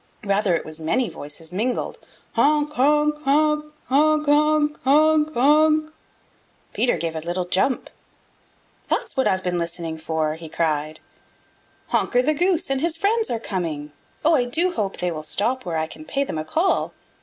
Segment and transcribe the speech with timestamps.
[0.23, 1.99] Rather it was many voices mingled
[2.33, 5.93] "Honk, honk, honk, honk, honk, honk, honk!"
[6.73, 7.87] Peter gave a little jump.
[8.87, 11.01] "That's what I've been listening for!" he cried.
[11.89, 13.91] "Honker the Goose and his friends are coming.
[14.25, 16.95] Oh, I do hope they will stop where I can pay them a call."